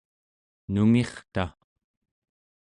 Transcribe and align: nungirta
nungirta 0.71 1.45